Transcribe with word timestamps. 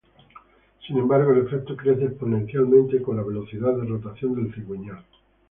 Sin 0.87 0.97
embargo, 0.97 1.31
el 1.31 1.45
efecto 1.45 1.77
crece 1.77 2.05
exponencialmente 2.05 3.03
con 3.03 3.17
la 3.17 3.21
velocidad 3.21 3.75
de 3.77 3.85
rotación 3.85 4.33
del 4.33 4.51
cigüeñal. 4.51 5.05